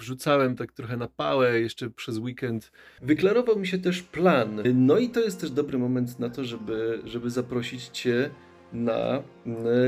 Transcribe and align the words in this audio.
Wrzucałem 0.00 0.56
tak 0.56 0.72
trochę 0.72 0.96
na 0.96 1.08
pałę 1.08 1.60
jeszcze 1.60 1.90
przez 1.90 2.18
weekend. 2.18 2.72
Wyklarował 3.02 3.58
mi 3.58 3.66
się 3.66 3.78
też 3.78 4.02
plan. 4.02 4.62
No 4.74 4.98
i 4.98 5.08
to 5.08 5.20
jest 5.20 5.40
też 5.40 5.50
dobry 5.50 5.78
moment 5.78 6.18
na 6.18 6.30
to, 6.30 6.44
żeby, 6.44 7.00
żeby 7.04 7.30
zaprosić 7.30 7.88
Cię 7.88 8.30
na 8.72 9.22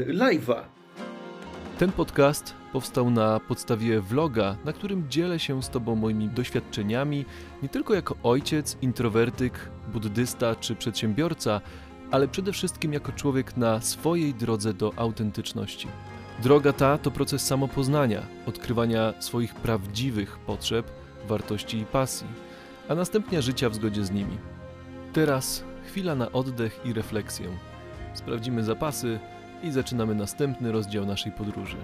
live'a. 0.07 0.63
Ten 1.79 1.93
podcast 1.93 2.55
powstał 2.73 3.11
na 3.11 3.41
podstawie 3.41 4.01
vloga, 4.01 4.57
na 4.65 4.73
którym 4.73 5.11
dzielę 5.11 5.39
się 5.39 5.63
z 5.63 5.69
Tobą 5.71 5.95
moimi 5.97 6.29
doświadczeniami, 6.29 7.25
nie 7.63 7.69
tylko 7.69 7.95
jako 7.95 8.17
ojciec, 8.23 8.77
introwertyk, 8.83 9.71
buddysta 9.93 10.55
czy 10.55 10.75
przedsiębiorca, 10.75 11.61
ale 12.11 12.29
przede 12.29 12.53
wszystkim 12.53 12.93
jako 12.93 13.13
człowiek 13.13 13.57
na 13.57 13.81
swojej 13.81 14.35
drodze 14.35 14.75
do 14.75 14.93
autentyczności. 14.97 15.89
Droga 16.41 16.73
ta 16.73 16.99
to 16.99 17.11
proces 17.11 17.47
samopoznania, 17.47 18.27
odkrywania 18.47 19.15
swoich 19.19 19.55
prawdziwych 19.55 20.39
potrzeb, 20.39 20.91
wartości 21.29 21.79
i 21.79 21.85
pasji, 21.85 22.27
a 22.89 22.95
następnie 22.95 23.43
życia 23.43 23.71
w 23.71 23.75
zgodzie 23.75 24.05
z 24.05 24.11
nimi. 24.11 24.39
Teraz 25.13 25.65
chwila 25.87 26.15
na 26.15 26.33
oddech 26.33 26.81
i 26.85 26.93
refleksję. 26.93 27.59
Sprawdzimy 28.15 28.65
zapasy 28.65 29.19
i 29.63 29.71
zaczynamy 29.71 30.15
następny 30.15 30.73
rozdział 30.73 31.07
naszej 31.07 31.33
podróży. 31.33 31.77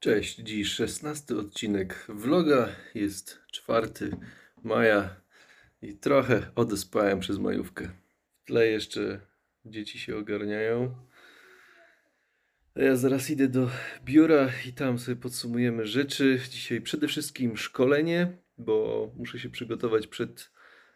Cześć, 0.00 0.36
dziś 0.36 0.68
16 0.68 1.36
odcinek 1.36 2.06
vloga, 2.08 2.68
jest 2.94 3.40
4 3.52 3.88
maja 4.64 5.16
i 5.82 5.94
trochę 5.94 6.42
odespałem 6.54 7.20
przez 7.20 7.38
majówkę 7.38 8.05
tle 8.46 8.66
jeszcze 8.66 9.20
dzieci 9.64 9.98
się 9.98 10.16
ogarniają. 10.16 10.94
A 12.74 12.80
ja 12.80 12.96
zaraz 12.96 13.30
idę 13.30 13.48
do 13.48 13.70
biura 14.04 14.48
i 14.68 14.72
tam 14.72 14.98
sobie 14.98 15.16
podsumujemy 15.16 15.86
rzeczy. 15.86 16.40
Dzisiaj 16.50 16.80
przede 16.80 17.08
wszystkim 17.08 17.56
szkolenie, 17.56 18.38
bo 18.58 19.10
muszę 19.16 19.38
się 19.38 19.50
przygotować 19.50 20.06
przed 20.06 20.50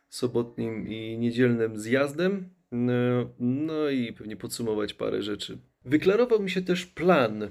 sobotnim 0.09 0.89
i 0.89 1.19
niedzielnym 1.19 1.79
zjazdem. 1.79 2.51
No, 2.73 2.93
no 3.39 3.89
i 3.89 4.13
pewnie 4.13 4.37
podsumować 4.37 4.95
parę 4.95 5.23
rzeczy. 5.23 5.59
Wyklarował 5.85 6.43
mi 6.43 6.51
się 6.51 6.63
też 6.63 6.87
plan 6.87 7.43
e, 7.43 7.49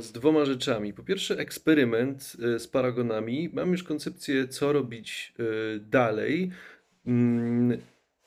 z 0.00 0.12
dwoma 0.12 0.44
rzeczami. 0.44 0.92
Po 0.92 1.02
pierwsze, 1.02 1.38
eksperyment 1.38 2.36
e, 2.42 2.58
z 2.58 2.68
paragonami. 2.68 3.50
Mam 3.52 3.72
już 3.72 3.82
koncepcję, 3.82 4.48
co 4.48 4.72
robić 4.72 5.34
e, 5.38 5.78
dalej. 5.78 6.50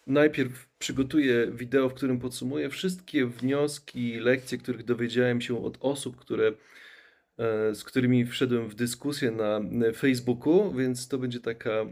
Najpierw 0.07 0.69
przygotuję 0.79 1.51
wideo, 1.51 1.89
w 1.89 1.93
którym 1.93 2.19
podsumuję 2.19 2.69
wszystkie 2.69 3.25
wnioski, 3.25 4.19
lekcje, 4.19 4.57
których 4.57 4.83
dowiedziałem 4.83 5.41
się 5.41 5.65
od 5.65 5.77
osób, 5.81 6.15
które, 6.15 6.53
e, 7.37 7.75
z 7.75 7.83
którymi 7.83 8.25
wszedłem 8.25 8.69
w 8.69 8.75
dyskusję 8.75 9.31
na 9.31 9.61
Facebooku, 9.95 10.73
więc 10.73 11.07
to 11.07 11.17
będzie 11.17 11.39
taka 11.39 11.85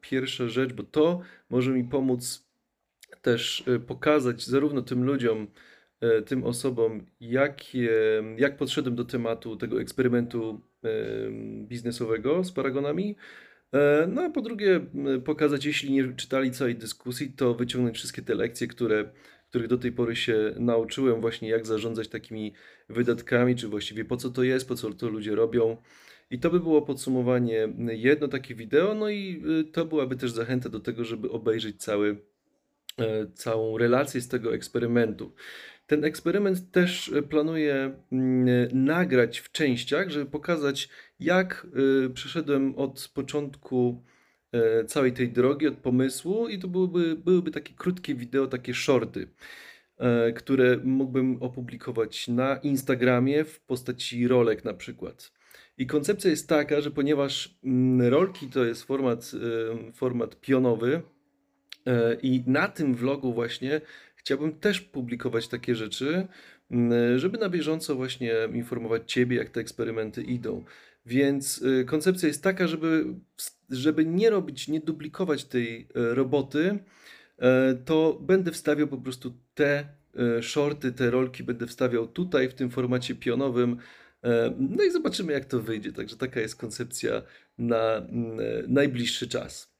pierwsza 0.00 0.48
rzecz, 0.48 0.72
bo 0.72 0.82
to 0.82 1.20
może 1.50 1.70
mi 1.70 1.84
pomóc 1.84 2.48
też 3.22 3.64
e, 3.68 3.78
pokazać 3.78 4.44
zarówno 4.44 4.82
tym 4.82 5.04
ludziom, 5.04 5.46
e, 6.00 6.22
tym 6.22 6.44
osobom, 6.44 7.06
jak, 7.20 7.60
jak 8.36 8.56
podszedłem 8.56 8.96
do 8.96 9.04
tematu 9.04 9.56
tego 9.56 9.80
eksperymentu 9.80 10.60
biznesowego 11.68 12.44
z 12.44 12.52
paragonami, 12.52 13.16
E, 13.16 13.16
no 14.08 14.22
a 14.22 14.30
po 14.30 14.40
drugie, 14.40 14.80
pokazać, 15.24 15.64
jeśli 15.64 15.92
nie 15.92 16.12
czytali 16.12 16.50
całej 16.50 16.74
dyskusji, 16.74 17.32
to 17.32 17.54
wyciągnąć 17.54 17.96
wszystkie 17.96 18.22
te 18.22 18.34
lekcje, 18.34 18.66
które, 18.66 19.10
których 19.48 19.68
do 19.68 19.78
tej 19.78 19.92
pory 19.92 20.16
się 20.16 20.54
nauczyłem, 20.58 21.20
właśnie 21.20 21.48
jak 21.48 21.66
zarządzać 21.66 22.08
takimi 22.08 22.54
wydatkami, 22.88 23.56
czy 23.56 23.68
właściwie 23.68 24.04
po 24.04 24.16
co 24.16 24.30
to 24.30 24.42
jest, 24.42 24.68
po 24.68 24.74
co 24.74 24.92
to 24.92 25.08
ludzie 25.08 25.34
robią. 25.34 25.76
I 26.30 26.38
to 26.38 26.50
by 26.50 26.60
było 26.60 26.82
podsumowanie 26.82 27.68
jedno 27.88 28.28
takie 28.28 28.54
wideo, 28.54 28.94
no 28.94 29.08
i 29.08 29.42
y, 29.60 29.64
to 29.64 29.84
byłaby 29.84 30.16
też 30.16 30.30
zachęta 30.30 30.68
do 30.68 30.80
tego, 30.80 31.04
żeby 31.04 31.30
obejrzeć 31.30 31.82
cały, 31.82 32.10
e, 32.10 32.16
całą 33.34 33.78
relację 33.78 34.20
z 34.20 34.28
tego 34.28 34.54
eksperymentu. 34.54 35.32
Ten 35.90 36.04
eksperyment 36.04 36.70
też 36.70 37.08
e, 37.08 37.22
planuję 37.22 37.94
mm, 38.12 38.68
nagrać 38.84 39.38
w 39.38 39.52
częściach, 39.52 40.10
żeby 40.10 40.26
pokazać, 40.26 40.88
jak 41.20 41.66
e, 42.06 42.10
przeszedłem 42.10 42.74
od 42.74 43.10
początku 43.14 44.04
e, 44.52 44.84
całej 44.84 45.12
tej 45.12 45.32
drogi, 45.32 45.66
od 45.66 45.74
pomysłu, 45.74 46.48
i 46.48 46.58
to 46.58 46.68
byłyby, 46.68 47.16
byłyby 47.16 47.50
takie 47.50 47.74
krótkie 47.74 48.14
wideo, 48.14 48.46
takie 48.46 48.74
shorty, 48.74 49.28
które 50.34 50.76
mógłbym 50.84 51.42
opublikować 51.42 52.28
na 52.28 52.56
Instagramie 52.56 53.44
w 53.44 53.60
postaci 53.60 54.28
rolek 54.28 54.64
na 54.64 54.74
przykład. 54.74 55.32
I 55.78 55.86
koncepcja 55.86 56.30
jest 56.30 56.48
taka, 56.48 56.80
że 56.80 56.90
ponieważ 56.90 57.58
mm, 57.64 58.08
rolki 58.08 58.46
to 58.46 58.64
jest 58.64 58.84
format, 58.84 59.32
format 59.94 60.40
pionowy, 60.40 61.02
i 62.22 62.42
na 62.46 62.68
tym 62.68 62.94
vlogu 62.94 63.34
właśnie 63.34 63.80
chciałbym 64.16 64.52
też 64.52 64.80
publikować 64.80 65.48
takie 65.48 65.74
rzeczy, 65.74 66.26
żeby 67.16 67.38
na 67.38 67.48
bieżąco 67.48 67.94
właśnie 67.94 68.34
informować 68.54 69.12
Ciebie, 69.12 69.36
jak 69.36 69.50
te 69.50 69.60
eksperymenty 69.60 70.22
idą. 70.22 70.64
Więc 71.06 71.62
y, 71.62 71.84
koncepcja 71.84 72.28
jest 72.28 72.42
taka, 72.42 72.66
żeby, 72.66 73.04
żeby 73.70 74.04
nie 74.04 74.30
robić, 74.30 74.68
nie 74.68 74.80
duplikować 74.80 75.44
tej 75.44 75.80
y, 75.80 76.14
roboty, 76.14 76.78
to 77.84 78.18
będę 78.22 78.52
wstawiał 78.52 78.88
po 78.88 78.98
prostu 78.98 79.32
te 79.54 79.88
shorty, 80.42 80.92
te 80.92 81.10
rolki 81.10 81.44
będę 81.44 81.66
wstawiał 81.66 82.06
tutaj 82.06 82.48
w 82.48 82.54
tym 82.54 82.70
formacie 82.70 83.14
pionowym. 83.14 83.76
No 84.58 84.84
i 84.84 84.90
zobaczymy, 84.90 85.32
jak 85.32 85.44
to 85.44 85.60
wyjdzie. 85.60 85.92
Także 85.92 86.16
taka 86.16 86.40
jest 86.40 86.56
koncepcja 86.56 87.22
na 87.58 88.06
najbliższy 88.68 89.28
czas. 89.28 89.74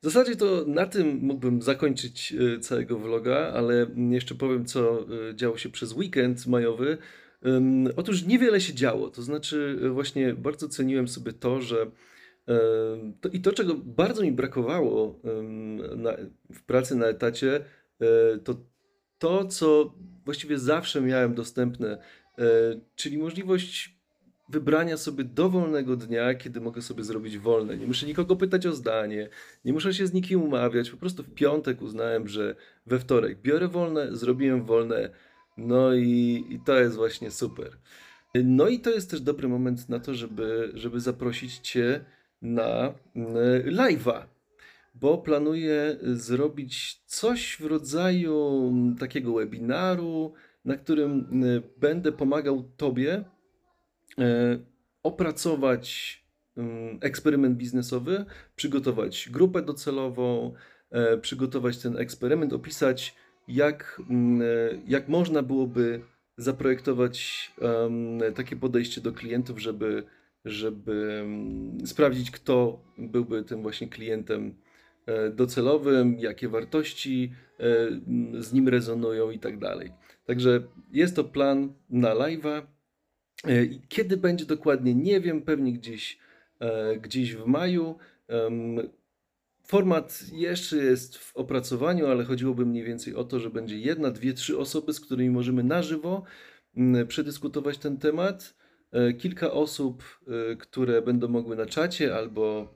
W 0.00 0.04
zasadzie 0.04 0.36
to 0.36 0.64
na 0.66 0.86
tym 0.86 1.18
mógłbym 1.22 1.62
zakończyć 1.62 2.34
e, 2.56 2.60
całego 2.60 2.98
vloga, 2.98 3.52
ale 3.54 3.86
jeszcze 4.10 4.34
powiem, 4.34 4.64
co 4.64 5.06
e, 5.30 5.34
działo 5.34 5.58
się 5.58 5.68
przez 5.68 5.92
weekend 5.92 6.46
majowy. 6.46 6.98
Otóż 7.96 8.26
niewiele 8.26 8.60
się 8.60 8.74
działo, 8.74 9.10
to 9.10 9.22
znaczy 9.22 9.78
e, 9.84 9.88
właśnie 9.88 10.34
bardzo 10.34 10.68
ceniłem 10.68 11.08
sobie 11.08 11.32
to, 11.32 11.60
że 11.60 11.90
to, 13.20 13.28
i 13.28 13.40
to, 13.40 13.52
czego 13.52 13.74
bardzo 13.74 14.22
mi 14.22 14.32
brakowało 14.32 15.20
w 16.54 16.62
pracy 16.66 16.96
na 16.96 17.06
etacie, 17.06 17.64
to 18.44 18.56
to, 19.18 19.44
co 19.44 19.94
właściwie 20.24 20.58
zawsze 20.58 21.00
miałem 21.00 21.34
dostępne, 21.34 21.98
czyli 22.94 23.18
możliwość 23.18 23.99
wybrania 24.50 24.96
sobie 24.96 25.24
dowolnego 25.24 25.96
dnia, 25.96 26.34
kiedy 26.34 26.60
mogę 26.60 26.82
sobie 26.82 27.04
zrobić 27.04 27.38
wolne. 27.38 27.76
Nie 27.76 27.86
muszę 27.86 28.06
nikogo 28.06 28.36
pytać 28.36 28.66
o 28.66 28.72
zdanie, 28.72 29.28
nie 29.64 29.72
muszę 29.72 29.94
się 29.94 30.06
z 30.06 30.12
nikim 30.12 30.42
umawiać. 30.42 30.90
Po 30.90 30.96
prostu 30.96 31.22
w 31.22 31.34
piątek 31.34 31.82
uznałem, 31.82 32.28
że 32.28 32.54
we 32.86 32.98
wtorek 32.98 33.38
biorę 33.42 33.68
wolne, 33.68 34.16
zrobiłem 34.16 34.64
wolne. 34.64 35.10
No 35.56 35.94
i, 35.94 36.44
i 36.50 36.60
to 36.60 36.80
jest 36.80 36.96
właśnie 36.96 37.30
super. 37.30 37.70
No 38.44 38.68
i 38.68 38.80
to 38.80 38.90
jest 38.90 39.10
też 39.10 39.20
dobry 39.20 39.48
moment 39.48 39.88
na 39.88 40.00
to, 40.00 40.14
żeby, 40.14 40.70
żeby 40.74 41.00
zaprosić 41.00 41.58
Cię 41.58 42.04
na 42.42 42.94
live'a, 43.66 44.22
bo 44.94 45.18
planuję 45.18 45.96
zrobić 46.02 47.02
coś 47.06 47.56
w 47.60 47.64
rodzaju 47.64 48.72
takiego 48.98 49.34
webinaru, 49.34 50.32
na 50.64 50.76
którym 50.76 51.42
będę 51.76 52.12
pomagał 52.12 52.64
Tobie 52.76 53.24
opracować 55.02 56.20
mm, 56.56 56.98
eksperyment 57.00 57.56
biznesowy, 57.56 58.24
przygotować 58.56 59.28
grupę 59.32 59.62
docelową, 59.62 60.54
e, 60.90 61.18
przygotować 61.18 61.78
ten 61.78 61.96
eksperyment, 61.96 62.52
opisać, 62.52 63.14
jak, 63.48 64.02
e, 64.10 64.78
jak 64.86 65.08
można 65.08 65.42
byłoby 65.42 66.00
zaprojektować 66.36 67.50
takie 68.34 68.56
podejście 68.56 69.00
do 69.00 69.12
klientów, 69.12 69.58
żeby, 69.58 70.02
żeby 70.44 71.24
sprawdzić, 71.84 72.30
kto 72.30 72.80
byłby 72.98 73.44
tym 73.44 73.62
właśnie 73.62 73.88
klientem 73.88 74.54
docelowym, 75.32 76.18
jakie 76.18 76.48
wartości 76.48 77.32
z 78.38 78.52
nim 78.52 78.68
rezonują 78.68 79.30
i 79.30 79.38
tak 79.38 79.58
dalej. 79.58 79.92
Także 80.26 80.62
jest 80.92 81.16
to 81.16 81.24
plan 81.24 81.72
na 81.90 82.14
live'a. 82.14 82.62
E, 83.46 83.66
kiedy 83.88 84.16
będzie 84.16 84.44
dokładnie, 84.44 84.94
nie 84.94 85.20
wiem, 85.20 85.42
pewnie 85.42 85.72
gdzieś, 85.72 86.18
e, 86.60 86.96
gdzieś 86.96 87.34
w 87.34 87.46
maju. 87.46 87.98
Format 89.64 90.22
jeszcze 90.32 90.76
jest 90.76 91.18
w 91.18 91.36
opracowaniu, 91.36 92.06
ale 92.06 92.24
chodziłoby 92.24 92.66
mniej 92.66 92.84
więcej 92.84 93.14
o 93.14 93.24
to, 93.24 93.40
że 93.40 93.50
będzie 93.50 93.78
jedna, 93.78 94.10
dwie, 94.10 94.32
trzy 94.32 94.58
osoby, 94.58 94.92
z 94.92 95.00
którymi 95.00 95.30
możemy 95.30 95.64
na 95.64 95.82
żywo 95.82 96.22
przedyskutować 97.08 97.78
ten 97.78 97.96
temat. 97.96 98.54
E, 98.92 99.12
kilka 99.12 99.50
osób, 99.52 100.20
które 100.58 101.02
będą 101.02 101.28
mogły 101.28 101.56
na 101.56 101.66
czacie 101.66 102.14
albo 102.16 102.74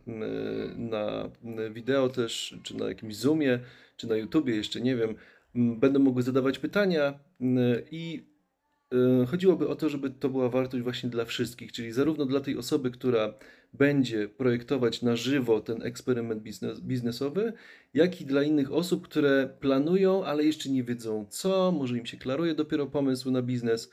na 0.76 1.30
wideo 1.70 2.08
też, 2.08 2.58
czy 2.62 2.76
na 2.76 2.88
jakimś 2.88 3.16
Zoomie, 3.16 3.60
czy 3.96 4.06
na 4.06 4.16
YouTubie, 4.16 4.56
jeszcze 4.56 4.80
nie 4.80 4.96
wiem, 4.96 5.14
będą 5.54 6.00
mogły 6.00 6.22
zadawać 6.22 6.58
pytania 6.58 7.18
i 7.90 8.33
chodziłoby 9.26 9.68
o 9.68 9.74
to, 9.74 9.88
żeby 9.88 10.10
to 10.10 10.28
była 10.28 10.48
wartość 10.48 10.82
właśnie 10.82 11.10
dla 11.10 11.24
wszystkich, 11.24 11.72
czyli 11.72 11.92
zarówno 11.92 12.26
dla 12.26 12.40
tej 12.40 12.58
osoby, 12.58 12.90
która 12.90 13.34
będzie 13.72 14.28
projektować 14.28 15.02
na 15.02 15.16
żywo 15.16 15.60
ten 15.60 15.82
eksperyment 15.82 16.42
biznes, 16.42 16.80
biznesowy, 16.80 17.52
jak 17.94 18.20
i 18.20 18.26
dla 18.26 18.42
innych 18.42 18.72
osób, 18.72 19.08
które 19.08 19.48
planują, 19.60 20.24
ale 20.24 20.44
jeszcze 20.44 20.70
nie 20.70 20.84
wiedzą 20.84 21.26
co, 21.28 21.72
może 21.72 21.98
im 21.98 22.06
się 22.06 22.16
klaruje 22.16 22.54
dopiero 22.54 22.86
pomysł 22.86 23.30
na 23.30 23.42
biznes, 23.42 23.90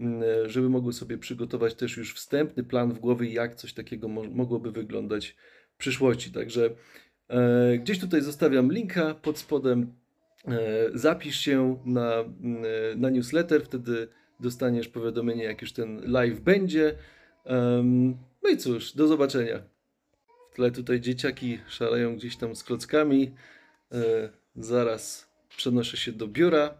mm, 0.00 0.22
żeby 0.46 0.68
mogły 0.68 0.92
sobie 0.92 1.18
przygotować 1.18 1.74
też 1.74 1.96
już 1.96 2.14
wstępny 2.14 2.64
plan 2.64 2.92
w 2.92 2.98
głowie, 2.98 3.32
jak 3.32 3.54
coś 3.54 3.72
takiego 3.72 4.08
mo 4.08 4.24
mogłoby 4.24 4.72
wyglądać 4.72 5.36
w 5.74 5.76
przyszłości. 5.76 6.32
Także 6.32 6.70
e, 7.28 7.78
gdzieś 7.78 7.98
tutaj 7.98 8.22
zostawiam 8.22 8.72
linka 8.72 9.14
pod 9.14 9.38
spodem. 9.38 9.92
E, 10.48 10.58
zapisz 10.94 11.36
się 11.36 11.82
na, 11.84 12.14
mm, 12.14 12.62
na 12.96 13.10
newsletter, 13.10 13.62
wtedy 13.64 14.08
dostaniesz 14.40 14.88
powiadomienie, 14.88 15.44
jak 15.44 15.62
już 15.62 15.72
ten 15.72 16.02
live 16.04 16.40
będzie. 16.40 16.94
No 18.42 18.48
i 18.50 18.56
cóż, 18.56 18.92
do 18.92 19.08
zobaczenia. 19.08 19.62
W 20.50 20.54
tle 20.54 20.70
tutaj 20.70 21.00
dzieciaki 21.00 21.58
szaleją 21.68 22.16
gdzieś 22.16 22.36
tam 22.36 22.56
z 22.56 22.64
klockami. 22.64 23.34
E, 23.92 24.28
zaraz 24.56 25.30
przenoszę 25.48 25.96
się 25.96 26.12
do 26.12 26.28
biura. 26.28 26.74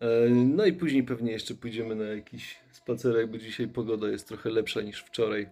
E, 0.00 0.28
no 0.30 0.66
i 0.66 0.72
później 0.72 1.02
pewnie 1.02 1.32
jeszcze 1.32 1.54
pójdziemy 1.54 1.94
na 1.94 2.04
jakiś 2.04 2.58
spacerek, 2.72 3.30
bo 3.30 3.38
dzisiaj 3.38 3.68
pogoda 3.68 4.08
jest 4.08 4.28
trochę 4.28 4.50
lepsza 4.50 4.80
niż 4.80 5.00
wczoraj. 5.00 5.48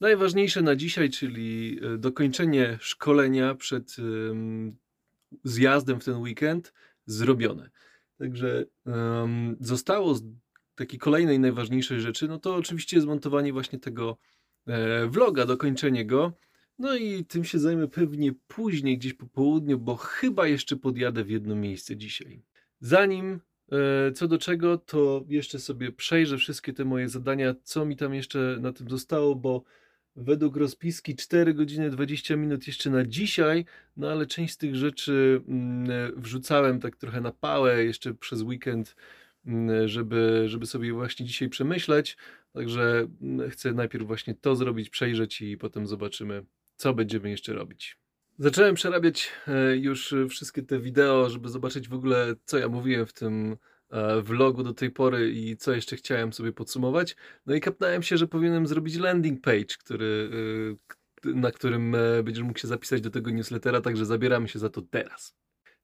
Najważniejsze 0.00 0.62
na 0.62 0.76
dzisiaj, 0.76 1.10
czyli 1.10 1.80
e, 1.82 1.98
dokończenie 1.98 2.78
szkolenia 2.80 3.54
przed 3.54 3.96
zjazdem 5.44 6.00
w 6.00 6.04
ten 6.04 6.16
weekend, 6.16 6.72
zrobione. 7.06 7.70
Także 8.18 8.64
um, 8.86 9.56
zostało 9.60 10.14
takiej 10.74 10.98
kolejnej 10.98 11.40
najważniejszej 11.40 12.00
rzeczy, 12.00 12.28
no 12.28 12.38
to 12.38 12.54
oczywiście 12.54 13.00
zmontowanie 13.00 13.52
właśnie 13.52 13.78
tego 13.78 14.16
e, 14.66 15.06
vloga, 15.06 15.46
dokończenie 15.46 16.06
go. 16.06 16.32
No 16.78 16.96
i 16.96 17.24
tym 17.24 17.44
się 17.44 17.58
zajmę 17.58 17.88
pewnie 17.88 18.32
później, 18.48 18.98
gdzieś 18.98 19.14
po 19.14 19.26
południu, 19.26 19.78
bo 19.78 19.96
chyba 19.96 20.46
jeszcze 20.46 20.76
podjadę 20.76 21.24
w 21.24 21.30
jedno 21.30 21.54
miejsce 21.54 21.96
dzisiaj. 21.96 22.42
Zanim 22.80 23.40
e, 23.72 24.12
co 24.12 24.28
do 24.28 24.38
czego, 24.38 24.78
to 24.78 25.24
jeszcze 25.28 25.58
sobie 25.58 25.92
przejrzę 25.92 26.38
wszystkie 26.38 26.72
te 26.72 26.84
moje 26.84 27.08
zadania, 27.08 27.54
co 27.62 27.84
mi 27.84 27.96
tam 27.96 28.14
jeszcze 28.14 28.58
na 28.60 28.72
tym 28.72 28.90
zostało, 28.90 29.34
bo 29.34 29.64
według 30.16 30.56
rozpiski 30.56 31.16
4 31.16 31.54
godziny 31.54 31.90
20 31.90 32.36
minut 32.36 32.66
jeszcze 32.66 32.90
na 32.90 33.04
dzisiaj, 33.04 33.64
no 33.96 34.10
ale 34.10 34.26
część 34.26 34.54
z 34.54 34.58
tych 34.58 34.76
rzeczy 34.76 35.42
mm, 35.48 35.88
wrzucałem 36.16 36.80
tak 36.80 36.96
trochę 36.96 37.20
na 37.20 37.32
pałę 37.32 37.84
jeszcze 37.84 38.14
przez 38.14 38.42
weekend 38.42 38.96
żeby, 39.86 40.44
żeby 40.46 40.66
sobie 40.66 40.92
właśnie 40.92 41.26
dzisiaj 41.26 41.48
przemyśleć. 41.48 42.16
Także 42.52 43.06
chcę 43.50 43.72
najpierw 43.72 44.06
właśnie 44.06 44.34
to 44.34 44.56
zrobić, 44.56 44.90
przejrzeć 44.90 45.42
i 45.42 45.56
potem 45.56 45.86
zobaczymy, 45.86 46.44
co 46.76 46.94
będziemy 46.94 47.30
jeszcze 47.30 47.52
robić. 47.52 47.98
Zacząłem 48.38 48.74
przerabiać 48.74 49.32
e, 49.48 49.76
już 49.76 50.14
wszystkie 50.30 50.62
te 50.62 50.80
wideo, 50.80 51.30
żeby 51.30 51.48
zobaczyć 51.48 51.88
w 51.88 51.94
ogóle, 51.94 52.34
co 52.44 52.58
ja 52.58 52.68
mówiłem 52.68 53.06
w 53.06 53.12
tym 53.12 53.56
e, 53.90 54.22
vlogu 54.22 54.62
do 54.62 54.74
tej 54.74 54.90
pory 54.90 55.32
i 55.32 55.56
co 55.56 55.72
jeszcze 55.72 55.96
chciałem 55.96 56.32
sobie 56.32 56.52
podsumować. 56.52 57.16
No 57.46 57.54
i 57.54 57.60
kapnąłem 57.60 58.02
się, 58.02 58.16
że 58.16 58.26
powinienem 58.26 58.66
zrobić 58.66 58.96
landing 58.96 59.40
page, 59.40 59.74
który, 59.78 60.30
e, 61.24 61.34
na 61.34 61.50
którym 61.50 61.96
będziesz 62.24 62.44
mógł 62.44 62.58
się 62.58 62.68
zapisać 62.68 63.00
do 63.00 63.10
tego 63.10 63.30
newslettera, 63.30 63.80
także 63.80 64.06
zabieramy 64.06 64.48
się 64.48 64.58
za 64.58 64.70
to 64.70 64.82
teraz. 64.82 65.36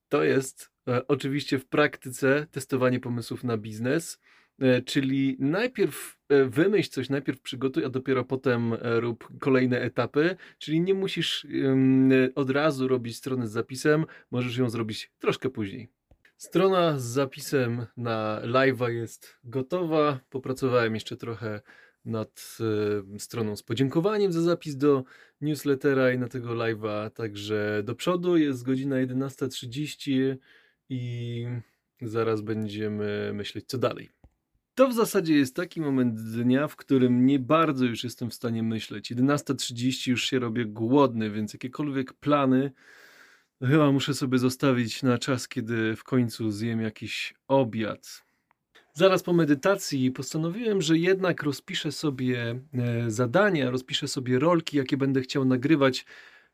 To 0.08 0.24
jest 0.24 0.69
oczywiście 1.08 1.58
w 1.58 1.66
praktyce 1.66 2.46
testowanie 2.50 3.00
pomysłów 3.00 3.44
na 3.44 3.56
biznes, 3.56 4.20
e, 4.58 4.82
czyli 4.82 5.36
najpierw 5.38 6.18
e, 6.28 6.44
wymyśl 6.44 6.90
coś, 6.90 7.08
najpierw 7.08 7.40
przygotuj, 7.40 7.84
a 7.84 7.88
dopiero 7.88 8.24
potem 8.24 8.74
rób 8.82 9.28
kolejne 9.40 9.80
etapy, 9.80 10.36
czyli 10.58 10.80
nie 10.80 10.94
musisz 10.94 11.46
od 12.34 12.50
razu 12.50 12.88
robić 12.88 13.16
strony 13.16 13.48
z 13.48 13.52
zapisem, 13.52 14.06
możesz 14.30 14.56
ją 14.56 14.70
zrobić 14.70 15.12
troszkę 15.18 15.50
później. 15.50 15.88
Strona 16.36 16.98
z 16.98 17.02
zapisem 17.02 17.86
na 17.96 18.40
live'a 18.44 18.88
jest 18.88 19.36
gotowa. 19.44 20.20
Popracowałem 20.30 20.94
jeszcze 20.94 21.16
trochę 21.16 21.60
nad 22.04 22.58
stroną 23.18 23.56
z 23.56 23.62
podziękowaniem 23.62 24.32
za 24.32 24.42
zapis 24.42 24.76
do 24.76 25.04
newslettera 25.40 26.12
i 26.12 26.18
na 26.18 26.28
tego 26.28 26.48
live'a. 26.48 27.10
Także 27.10 27.82
do 27.84 27.94
przodu 27.94 28.36
jest 28.36 28.62
godzina 28.62 28.96
11.30 28.96 30.36
i 30.90 31.46
zaraz 32.02 32.40
będziemy 32.40 33.32
myśleć, 33.34 33.66
co 33.66 33.78
dalej. 33.78 34.10
To 34.75 34.88
w 34.88 34.94
zasadzie 34.94 35.34
jest 35.34 35.56
taki 35.56 35.81
moment 35.81 36.20
dnia, 36.20 36.69
w 36.69 36.76
którym 36.76 37.26
nie 37.26 37.38
bardzo 37.38 37.84
już 37.84 38.04
jestem 38.04 38.31
w 38.31 38.34
stanie 38.34 38.62
myśleć. 38.62 39.12
11.30 39.12 40.10
już 40.10 40.25
się 40.25 40.38
robię 40.38 40.66
głodny, 40.66 41.31
więc 41.31 41.52
jakiekolwiek 41.52 42.12
plany 42.12 42.72
chyba 43.62 43.92
muszę 43.92 44.14
sobie 44.14 44.38
zostawić 44.38 45.02
na 45.02 45.19
czas, 45.19 45.48
kiedy 45.48 45.96
w 45.96 46.04
końcu 46.04 46.50
zjem 46.50 46.81
jakiś 46.81 47.34
obiad. 47.48 48.25
Zaraz 48.94 49.22
po 49.22 49.32
medytacji 49.32 50.10
postanowiłem, 50.10 50.82
że 50.82 50.98
jednak 50.98 51.42
rozpiszę 51.42 51.92
sobie 51.92 52.60
e, 52.75 53.10
zadania, 53.10 53.70
rozpiszę 53.70 54.08
sobie 54.08 54.38
rolki, 54.38 54.76
jakie 54.76 54.96
będę 54.96 55.20
chciał 55.20 55.44
nagrywać 55.44 56.06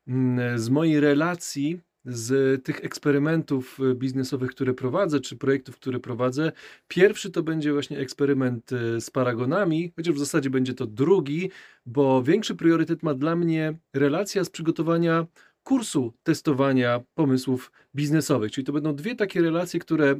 mm, 0.07 0.59
z 0.59 0.69
mojej 0.69 0.99
relacji, 0.99 1.79
z 2.07 2.63
tych 2.63 2.85
eksperymentów 2.85 3.79
e, 3.79 3.95
biznesowych, 3.95 4.51
które 4.51 4.73
prowadzę, 4.73 5.19
czy 5.19 5.37
projektów, 5.37 5.75
które 5.75 5.99
prowadzę. 5.99 6.51
Pierwszy 6.87 7.31
to 7.31 7.43
będzie 7.43 7.73
właśnie 7.73 7.99
eksperyment 7.99 8.73
e, 8.73 9.01
z 9.01 9.09
paragonami, 9.09 9.93
chociaż 9.95 10.15
w 10.15 10.19
zasadzie 10.19 10.49
będzie 10.49 10.73
to 10.73 10.87
drugi, 10.87 11.51
bo 11.85 12.23
większy 12.23 12.55
priorytet 12.55 13.03
ma 13.03 13.13
dla 13.13 13.35
mnie 13.35 13.77
relacja 13.93 14.43
z 14.43 14.49
przygotowania 14.49 15.27
kursu 15.63 16.13
testowania 16.23 17.01
pomysłów 17.15 17.71
biznesowych. 17.95 18.51
Czyli 18.51 18.65
to 18.65 18.73
będą 18.73 18.95
dwie 18.95 19.15
takie 19.15 19.41
relacje, 19.41 19.79
które 19.79 20.15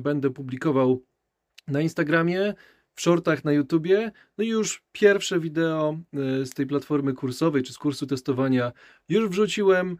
będę 0.00 0.30
publikował 0.30 1.02
na 1.68 1.80
Instagramie, 1.80 2.54
w 2.94 3.00
shortach 3.00 3.44
na 3.44 3.52
YouTubie. 3.52 4.12
No 4.38 4.44
i 4.44 4.48
już 4.48 4.82
pierwsze 4.92 5.40
wideo 5.40 5.98
e, 6.14 6.46
z 6.46 6.50
tej 6.50 6.66
platformy 6.66 7.12
kursowej, 7.12 7.62
czy 7.62 7.72
z 7.72 7.78
kursu 7.78 8.06
testowania 8.06 8.72
już 9.08 9.28
wrzuciłem. 9.28 9.96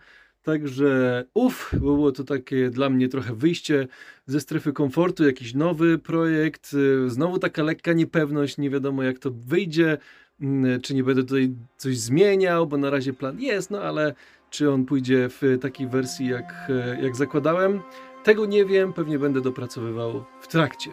Także 0.49 1.25
uff, 1.35 1.75
było 1.81 2.13
to 2.13 2.25
takie 2.25 2.71
dla 2.71 2.91
mnie 2.91 3.09
trochę 3.09 3.35
wyjście 3.35 3.89
ze 4.27 4.41
strefy 4.41 4.73
komfortu, 4.73 5.25
jakiś 5.25 5.55
nowy 5.55 5.99
projekt, 5.99 6.71
e, 7.07 7.11
znowu 7.11 7.39
taka 7.39 7.63
lekka 7.63 7.93
niepewność, 7.93 8.59
nie 8.59 8.71
wiadomo 8.71 9.03
jak 9.03 9.19
to 9.19 9.31
wyjdzie, 9.31 9.99
mm, 10.41 10.81
czy 10.81 10.95
nie 10.95 11.05
będę 11.05 11.23
tutaj 11.23 11.51
coś 11.77 11.99
zmieniał, 11.99 12.67
bo 12.67 12.77
na 12.77 12.91
razie 12.91 13.13
plan 13.13 13.41
jest, 13.41 13.71
no 13.71 13.81
ale 13.81 14.15
czy 14.51 14.71
on 14.71 14.85
pójdzie 14.85 15.29
w 15.29 15.59
takiej 15.61 15.89
wersji 15.89 16.27
jak, 16.27 16.55
e, 16.69 17.03
jak 17.03 17.17
zakładałem, 17.17 17.81
tego 18.25 18.47
nie 18.47 18.65
wiem, 18.65 18.93
pewnie 18.93 19.19
będę 19.19 19.41
dopracowywał 19.41 20.25
w 20.41 20.49
trakcie. 20.49 20.91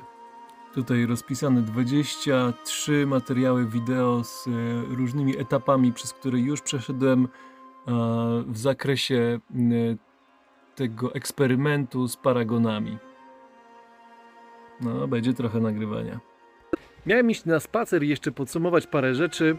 Tutaj 0.74 1.06
rozpisane 1.06 1.62
23 1.62 3.06
materiały 3.06 3.66
wideo 3.66 4.24
z 4.24 4.48
e, 4.48 4.52
różnymi 4.96 5.40
etapami, 5.40 5.94
przez 5.94 6.14
które 6.14 6.40
już 6.40 6.62
przeszedłem 6.62 7.28
w 8.48 8.58
zakresie 8.58 9.40
tego 10.76 11.14
eksperymentu 11.14 12.08
z 12.08 12.18
paragonami. 12.18 12.98
No, 14.82 15.08
będzie 15.08 15.34
trochę 15.34 15.60
nagrywania. 15.60 16.20
Miałem 17.06 17.32
iść 17.32 17.46
na 17.46 17.60
spacer 17.60 18.04
i 18.04 18.10
jeszcze 18.10 18.32
podsumować 18.32 18.88
parę 18.88 19.16
rzeczy. 19.16 19.56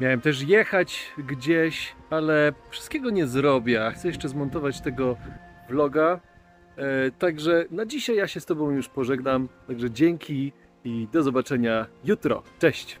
Miałem 0.00 0.20
też 0.20 0.42
jechać 0.42 1.12
gdzieś, 1.18 1.94
ale 2.10 2.52
wszystkiego 2.70 3.10
nie 3.10 3.26
zrobię. 3.26 3.92
Chcę 3.94 4.08
jeszcze 4.08 4.28
zmontować 4.28 4.80
tego 4.80 5.16
vloga. 5.68 6.20
E, 6.76 7.10
także 7.10 7.64
na 7.70 7.86
dzisiaj 7.86 8.16
ja 8.16 8.28
się 8.28 8.40
z 8.40 8.46
Tobą 8.46 8.70
już 8.70 8.88
pożegnam. 8.88 9.48
Także 9.66 9.90
dzięki 9.90 10.52
i 10.84 11.08
do 11.12 11.22
zobaczenia 11.22 11.86
jutro. 12.04 12.42
Cześć! 12.58 13.00